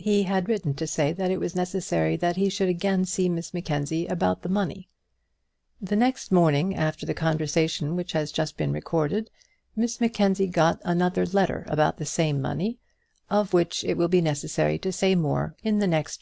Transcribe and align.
He 0.00 0.24
had 0.24 0.48
written 0.48 0.74
to 0.74 0.88
say 0.88 1.12
that 1.12 1.30
it 1.30 1.38
was 1.38 1.54
necessary 1.54 2.16
that 2.16 2.34
he 2.34 2.48
should 2.50 2.68
again 2.68 3.04
see 3.04 3.28
Miss 3.28 3.54
Mackenzie 3.54 4.08
about 4.08 4.42
the 4.42 4.48
money. 4.48 4.88
The 5.80 5.94
next 5.94 6.32
morning 6.32 6.74
after 6.74 7.06
the 7.06 7.14
conversation 7.14 7.94
which 7.94 8.10
has 8.10 8.32
just 8.32 8.56
been 8.56 8.72
recorded, 8.72 9.30
Miss 9.76 10.00
Mackenzie 10.00 10.48
got 10.48 10.80
another 10.84 11.24
letter 11.26 11.64
about 11.68 11.98
the 11.98 12.06
same 12.06 12.42
money, 12.42 12.80
of 13.30 13.52
which 13.52 13.84
it 13.84 13.96
will 13.96 14.08
be 14.08 14.20
necessary 14.20 14.80
to 14.80 14.90
say 14.90 15.14
more 15.14 15.54
in 15.62 15.78
the 15.78 15.86
next 15.86 16.14
chapter. 16.14 16.16